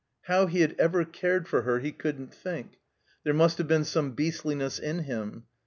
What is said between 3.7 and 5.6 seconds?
some beastliness in him.